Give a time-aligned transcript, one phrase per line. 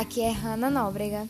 [0.00, 1.28] Aqui é Hanna Nóbrega,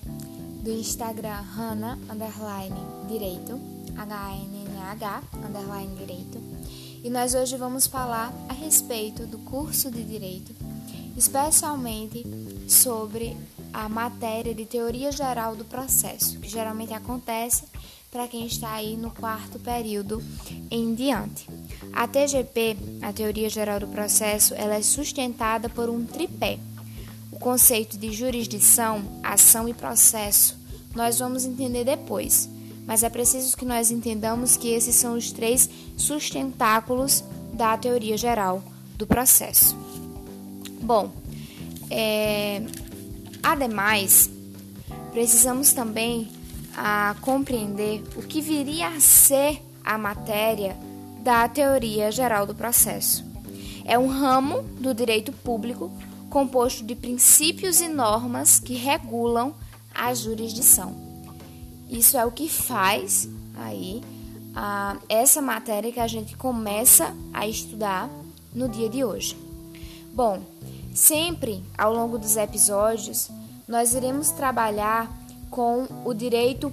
[0.62, 2.76] do Instagram Hanna Underline
[3.08, 3.60] Direito,
[3.96, 6.40] H-N-N-H Underline Direito.
[7.02, 10.54] E nós hoje vamos falar a respeito do curso de Direito,
[11.16, 12.24] especialmente
[12.68, 13.36] sobre
[13.72, 17.64] a matéria de Teoria Geral do Processo, que geralmente acontece
[18.08, 20.22] para quem está aí no quarto período
[20.70, 21.44] em diante.
[21.92, 26.60] A TGP, a Teoria Geral do Processo, ela é sustentada por um tripé
[27.40, 30.60] conceito de jurisdição, ação e processo
[30.94, 32.48] nós vamos entender depois,
[32.86, 37.22] mas é preciso que nós entendamos que esses são os três sustentáculos
[37.52, 38.62] da teoria geral
[38.96, 39.76] do processo.
[40.82, 41.12] Bom,
[41.88, 42.62] é,
[43.42, 44.30] ademais,
[45.12, 46.28] precisamos também
[46.76, 50.76] a compreender o que viria a ser a matéria
[51.20, 53.24] da teoria geral do processo.
[53.84, 55.90] É um ramo do direito público
[56.30, 59.54] composto de princípios e normas que regulam
[59.94, 60.94] a jurisdição.
[61.90, 64.00] Isso é o que faz aí
[64.54, 68.08] a, essa matéria que a gente começa a estudar
[68.54, 69.36] no dia de hoje.
[70.14, 70.40] Bom,
[70.94, 73.28] sempre ao longo dos episódios
[73.66, 75.10] nós iremos trabalhar
[75.50, 76.72] com o direito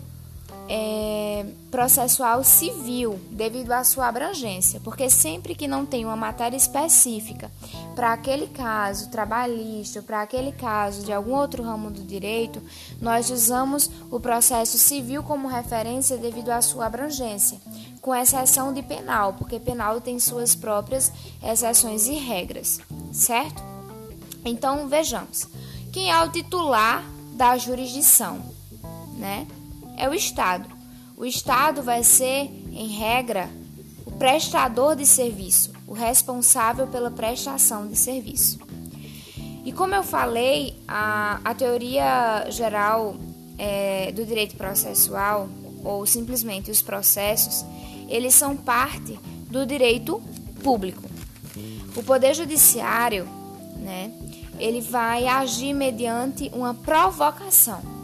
[0.70, 7.52] é, processual civil, devido à sua abrangência, porque sempre que não tem uma matéria específica
[7.96, 12.62] para aquele caso trabalhista, para aquele caso de algum outro ramo do direito,
[13.02, 17.60] nós usamos o processo civil como referência devido à sua abrangência,
[18.02, 22.80] com exceção de penal, porque penal tem suas próprias exceções e regras,
[23.12, 23.64] certo?
[24.44, 25.48] Então vejamos,
[25.92, 28.42] quem é o titular da jurisdição,
[29.18, 29.48] né?
[29.98, 30.70] É o Estado.
[31.18, 33.50] O Estado vai ser, em regra,
[34.06, 38.60] o prestador de serviço, o responsável pela prestação de serviço.
[39.66, 43.16] E como eu falei, a, a teoria geral
[43.58, 45.50] é, do direito processual,
[45.84, 47.66] ou simplesmente os processos,
[48.08, 49.20] eles são parte
[49.50, 50.22] do direito
[50.64, 51.02] público.
[51.96, 53.28] O Poder Judiciário,
[53.78, 54.12] né,
[54.60, 57.97] ele vai agir mediante uma provocação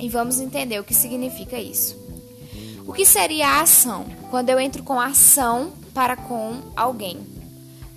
[0.00, 1.96] e vamos entender o que significa isso.
[2.86, 4.06] O que seria a ação?
[4.30, 7.18] Quando eu entro com ação para com alguém,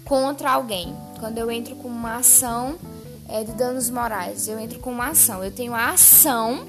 [0.05, 0.95] contra alguém.
[1.19, 2.75] Quando eu entro com uma ação
[3.29, 5.43] é, de danos morais, eu entro com uma ação.
[5.43, 6.65] Eu tenho a ação,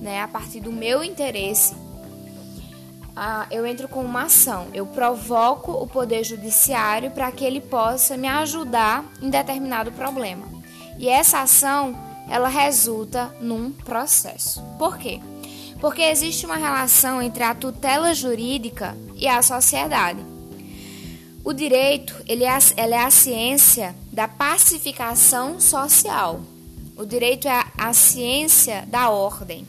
[0.00, 1.74] né, a partir do meu interesse.
[3.14, 4.66] Ah, eu entro com uma ação.
[4.74, 10.46] Eu provoco o poder judiciário para que ele possa me ajudar em determinado problema.
[10.98, 14.62] E essa ação ela resulta num processo.
[14.78, 15.20] Por quê?
[15.80, 20.20] Porque existe uma relação entre a tutela jurídica e a sociedade.
[21.44, 26.40] O direito ele é, a, é a ciência da pacificação social.
[26.96, 29.66] O direito é a, a ciência da ordem.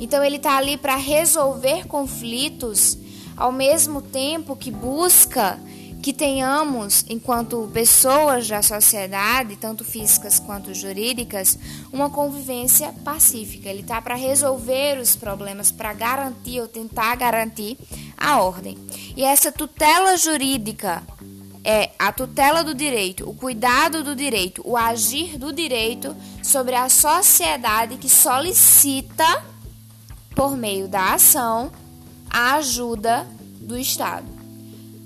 [0.00, 2.96] Então ele está ali para resolver conflitos
[3.36, 5.58] ao mesmo tempo que busca
[6.02, 11.58] que tenhamos, enquanto pessoas da sociedade, tanto físicas quanto jurídicas,
[11.92, 13.68] uma convivência pacífica.
[13.68, 17.76] Ele está para resolver os problemas, para garantir ou tentar garantir
[18.16, 18.78] a ordem.
[19.14, 21.02] E essa tutela jurídica
[21.62, 26.88] é a tutela do direito, o cuidado do direito, o agir do direito sobre a
[26.88, 29.44] sociedade que solicita,
[30.34, 31.70] por meio da ação,
[32.30, 33.26] a ajuda
[33.60, 34.39] do Estado.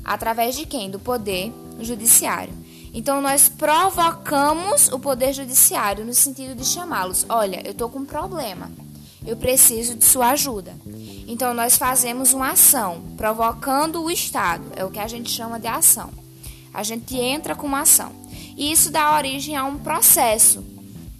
[0.04, 0.91] Através de quem?
[0.91, 2.53] Do poder judiciário.
[2.94, 8.04] Então nós provocamos o poder judiciário no sentido de chamá-los: olha, eu estou com um
[8.04, 8.70] problema,
[9.26, 10.76] eu preciso de sua ajuda.
[11.26, 15.66] Então nós fazemos uma ação, provocando o Estado, é o que a gente chama de
[15.66, 16.10] ação.
[16.72, 18.12] A gente entra com uma ação.
[18.56, 20.64] E isso dá origem a um processo,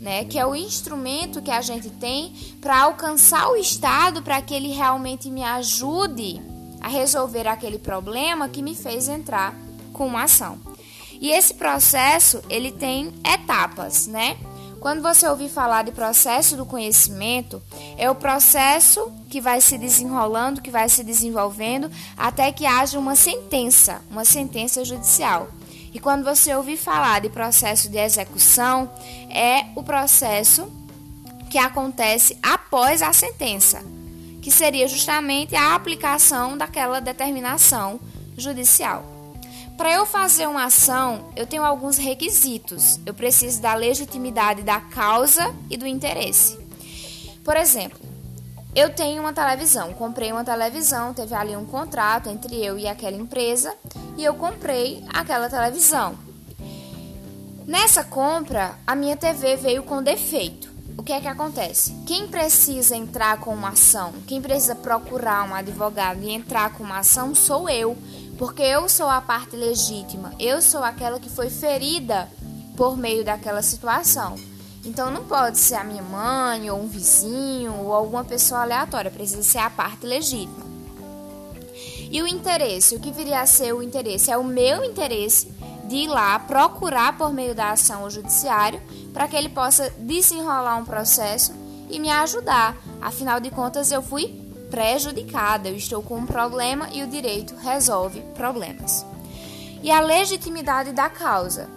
[0.01, 4.55] né, que é o instrumento que a gente tem para alcançar o Estado para que
[4.55, 6.41] ele realmente me ajude
[6.85, 9.57] a resolver aquele problema que me fez entrar
[9.91, 10.59] com uma ação.
[11.19, 14.37] E esse processo, ele tem etapas, né?
[14.81, 17.63] Quando você ouvir falar de processo do conhecimento,
[17.97, 23.17] é o processo que vai se desenrolando, que vai se desenvolvendo até que haja uma
[23.17, 25.49] sentença, uma sentença judicial.
[25.91, 28.91] E quando você ouvir falar de processo de execução,
[29.31, 30.71] é o processo
[31.49, 33.83] que acontece após a sentença
[34.45, 37.99] que seria justamente a aplicação daquela determinação
[38.37, 39.03] judicial.
[39.75, 43.01] Para eu fazer uma ação, eu tenho alguns requisitos.
[43.07, 46.59] Eu preciso da legitimidade da causa e do interesse.
[47.43, 47.99] Por exemplo,
[48.75, 53.17] eu tenho uma televisão, comprei uma televisão, teve ali um contrato entre eu e aquela
[53.17, 53.75] empresa
[54.19, 56.19] e eu comprei aquela televisão.
[57.67, 60.74] Nessa compra, a minha TV veio com defeito.
[60.97, 61.95] O que é que acontece?
[62.07, 67.01] Quem precisa entrar com uma ação, quem precisa procurar um advogado e entrar com uma
[67.01, 67.97] ação sou eu,
[68.39, 72.29] porque eu sou a parte legítima, eu sou aquela que foi ferida
[72.77, 74.37] por meio daquela situação.
[74.85, 79.43] Então não pode ser a minha mãe, ou um vizinho, ou alguma pessoa aleatória, precisa
[79.43, 80.65] ser a parte legítima.
[82.11, 84.31] E o interesse, o que viria a ser o interesse?
[84.31, 85.53] É o meu interesse
[85.89, 88.81] de ir lá procurar por meio da ação o judiciário
[89.13, 91.55] para que ele possa desenrolar um processo
[91.89, 92.77] e me ajudar.
[93.01, 94.41] Afinal de contas, eu fui
[94.71, 99.07] prejudicada, eu estou com um problema e o direito resolve problemas.
[99.83, 101.69] E a legitimidade da causa.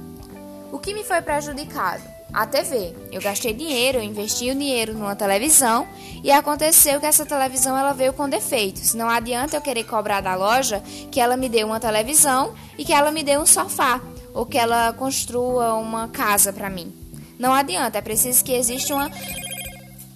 [0.71, 2.16] O que me foi prejudicado?
[2.37, 2.93] A TV.
[3.11, 5.87] Eu gastei dinheiro, eu investi o dinheiro numa televisão
[6.23, 8.93] e aconteceu que essa televisão ela veio com defeitos.
[8.93, 12.93] Não adianta eu querer cobrar da loja que ela me dê uma televisão e que
[12.93, 13.99] ela me dê um sofá
[14.35, 16.93] ou que ela construa uma casa para mim.
[17.39, 19.09] Não adianta, é preciso que exista uma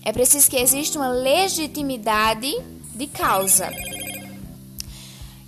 [0.05, 2.55] é preciso que exista uma legitimidade
[2.93, 3.67] de causa.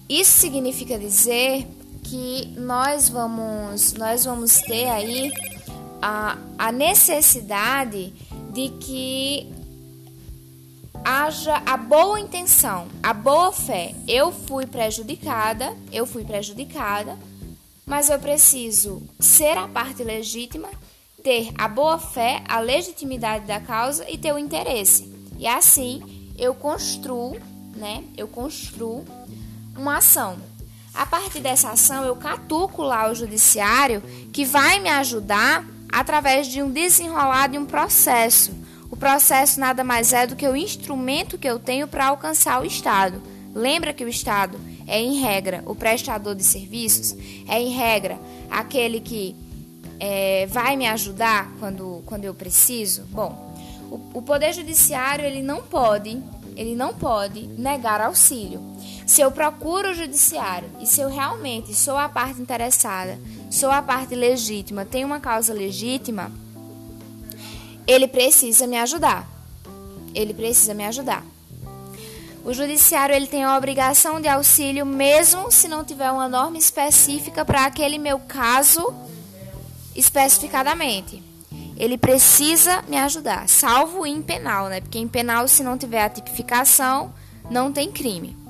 [0.10, 1.68] Isso significa dizer
[2.04, 5.32] que nós vamos nós vamos ter aí
[6.06, 8.14] a, a necessidade
[8.52, 9.50] de que
[11.02, 13.96] haja a boa intenção, a boa fé.
[14.06, 17.18] Eu fui prejudicada, eu fui prejudicada,
[17.86, 20.68] mas eu preciso ser a parte legítima,
[21.24, 25.10] ter a boa fé, a legitimidade da causa e ter o interesse.
[25.40, 27.40] E assim eu construo,
[27.78, 28.04] né?
[28.18, 29.06] Eu construo
[29.74, 30.38] uma ação.
[30.94, 34.02] A partir dessa ação, eu catuco lá o judiciário
[34.34, 38.52] que vai me ajudar através de um desenrolar de um processo.
[38.90, 42.66] O processo nada mais é do que o instrumento que eu tenho para alcançar o
[42.66, 43.22] Estado.
[43.54, 47.16] Lembra que o Estado é, em regra, o prestador de serviços,
[47.48, 48.20] é, em regra,
[48.50, 49.36] aquele que
[50.00, 53.04] é, vai me ajudar quando, quando eu preciso?
[53.12, 53.56] Bom,
[53.92, 56.20] o, o Poder Judiciário ele não pode,
[56.56, 58.60] ele não pode negar auxílio.
[59.06, 63.20] Se eu procuro o Judiciário e se eu realmente sou a parte interessada
[63.54, 66.32] sou a parte legítima, tenho uma causa legítima,
[67.86, 69.30] ele precisa me ajudar.
[70.16, 71.24] Ele precisa me ajudar.
[72.44, 77.46] O judiciário ele tem a obrigação de auxílio mesmo se não tiver uma norma específica
[77.46, 78.92] para aquele meu caso
[79.96, 81.22] especificadamente.
[81.78, 84.82] Ele precisa me ajudar, salvo em penal, né?
[84.82, 87.14] Porque em penal se não tiver a tipificação,
[87.52, 88.43] não tem crime.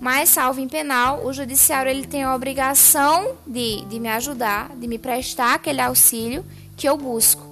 [0.00, 4.88] Mas, salvo em penal, o judiciário ele tem a obrigação de, de me ajudar, de
[4.88, 6.42] me prestar aquele auxílio
[6.74, 7.44] que eu busco.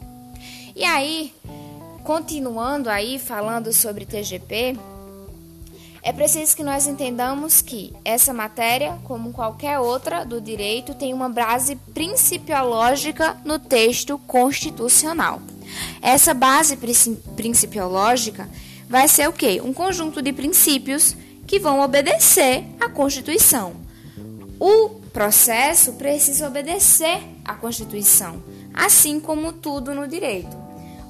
[0.75, 1.35] E aí,
[2.05, 4.79] continuando aí falando sobre TGP,
[6.03, 11.29] é preciso que nós entendamos que essa matéria, como qualquer outra do direito, tem uma
[11.29, 15.43] base principiológica no texto constitucional.
[16.01, 16.79] Essa base
[17.37, 18.49] principiológica
[18.89, 19.61] vai ser o quê?
[19.63, 21.15] Um conjunto de princípios
[21.49, 23.73] que vão obedecer à Constituição.
[24.61, 28.43] O processo precisa obedecer à Constituição,
[28.75, 30.55] assim como tudo no direito.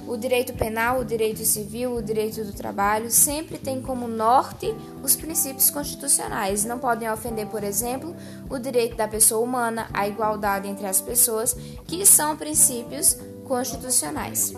[0.07, 5.15] O direito penal, o direito civil, o direito do trabalho sempre tem como norte os
[5.15, 6.63] princípios constitucionais.
[6.63, 8.15] Não podem ofender, por exemplo,
[8.49, 11.53] o direito da pessoa humana, a igualdade entre as pessoas,
[11.85, 14.53] que são princípios constitucionais.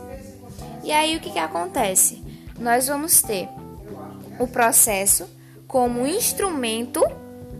[0.84, 2.24] E aí o que, que acontece?
[2.60, 3.50] Nós vamos ter
[4.40, 5.28] o processo
[5.72, 7.02] como instrumento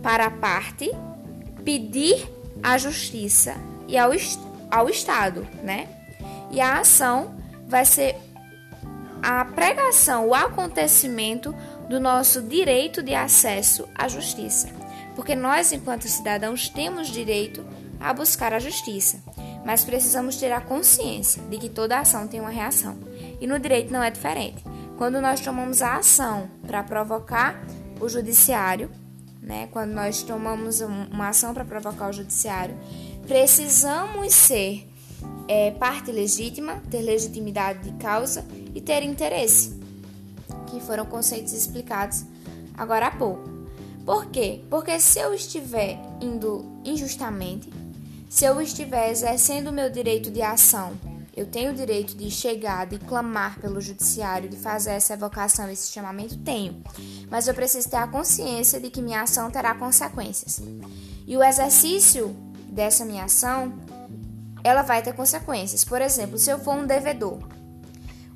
[0.02, 0.90] para a parte
[1.64, 2.28] pedir
[2.62, 3.54] à justiça
[3.88, 4.10] e ao,
[4.70, 5.88] ao Estado, né?
[6.50, 7.34] E a ação
[7.66, 8.14] vai ser
[9.22, 11.54] a pregação, o acontecimento
[11.88, 14.68] do nosso direito de acesso à justiça.
[15.16, 17.64] Porque nós, enquanto cidadãos, temos direito
[17.98, 19.22] a buscar a justiça,
[19.64, 22.94] mas precisamos ter a consciência de que toda ação tem uma reação.
[23.40, 24.62] E no direito não é diferente.
[24.98, 27.58] Quando nós tomamos a ação para provocar
[28.02, 28.90] o judiciário,
[29.40, 29.68] né?
[29.70, 32.76] Quando nós tomamos uma ação para provocar o judiciário,
[33.26, 34.88] precisamos ser
[35.46, 38.44] é, parte legítima, ter legitimidade de causa
[38.74, 39.80] e ter interesse,
[40.66, 42.24] que foram conceitos explicados
[42.76, 43.48] agora há pouco.
[44.04, 44.64] Por quê?
[44.68, 47.70] Porque se eu estiver indo injustamente,
[48.28, 50.92] se eu estiver exercendo o meu direito de ação
[51.34, 55.90] eu tenho o direito de chegar, de clamar pelo judiciário, de fazer essa evocação, esse
[55.90, 56.36] chamamento?
[56.38, 56.82] Tenho.
[57.30, 60.60] Mas eu preciso ter a consciência de que minha ação terá consequências.
[61.26, 62.36] E o exercício
[62.68, 63.72] dessa minha ação,
[64.62, 65.84] ela vai ter consequências.
[65.84, 67.38] Por exemplo, se eu for um devedor,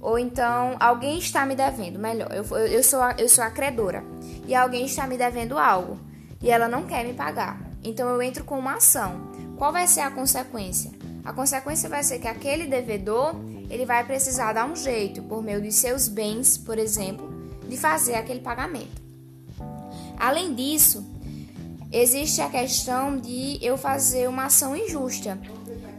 [0.01, 4.03] ou então alguém está me devendo, melhor, eu, eu, sou, eu sou a credora,
[4.47, 5.99] e alguém está me devendo algo,
[6.41, 7.61] e ela não quer me pagar.
[7.85, 9.31] Então eu entro com uma ação.
[9.57, 10.91] Qual vai ser a consequência?
[11.27, 13.35] A consequência vai ser que aquele devedor,
[13.69, 17.29] ele vai precisar dar um jeito, por meio de seus bens, por exemplo,
[17.69, 19.03] de fazer aquele pagamento.
[20.17, 21.05] Além disso,
[21.91, 25.37] existe a questão de eu fazer uma ação injusta.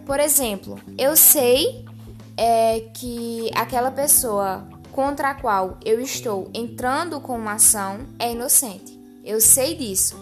[0.06, 1.86] Por exemplo, eu sei
[2.38, 8.98] é, que aquela pessoa contra a qual eu estou entrando com uma ação é inocente.
[9.26, 10.16] Eu sei disso,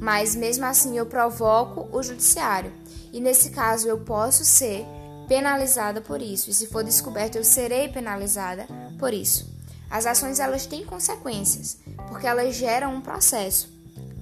[0.00, 2.72] mas mesmo assim eu provoco o judiciário.
[3.12, 4.86] E nesse caso eu posso ser
[5.28, 6.50] penalizada por isso.
[6.50, 8.66] E se for descoberto, eu serei penalizada
[8.98, 9.52] por isso.
[9.90, 11.78] As ações elas têm consequências,
[12.08, 13.70] porque elas geram um processo,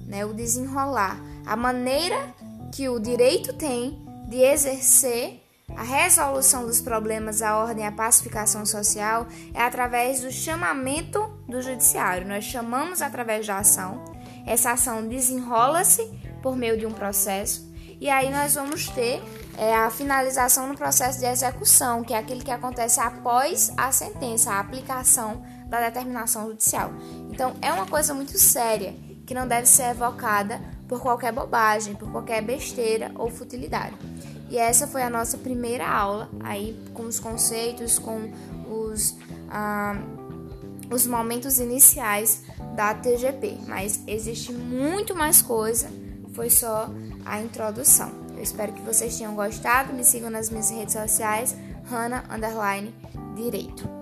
[0.05, 0.25] né?
[0.25, 2.33] O desenrolar, a maneira
[2.73, 5.41] que o direito tem de exercer
[5.75, 12.27] a resolução dos problemas, a ordem a pacificação social é através do chamamento do judiciário.
[12.27, 14.03] Nós chamamos através da ação.
[14.45, 16.03] Essa ação desenrola-se
[16.41, 17.70] por meio de um processo
[18.01, 19.21] e aí nós vamos ter
[19.55, 24.51] é, a finalização no processo de execução, que é aquele que acontece após a sentença,
[24.51, 26.91] a aplicação da determinação judicial.
[27.29, 32.11] Então é uma coisa muito séria que não deve ser evocada por qualquer bobagem, por
[32.11, 33.95] qualquer besteira ou futilidade.
[34.49, 38.31] E essa foi a nossa primeira aula aí com os conceitos, com
[38.67, 39.15] os,
[39.47, 39.93] ah,
[40.89, 42.41] os momentos iniciais
[42.75, 43.59] da TGP.
[43.67, 45.87] Mas existe muito mais coisa
[46.33, 46.89] foi só
[47.25, 48.11] a introdução.
[48.35, 49.93] Eu espero que vocês tenham gostado.
[49.93, 51.55] Me sigam nas minhas redes sociais,
[51.89, 52.23] Hanna
[53.35, 54.00] Direito.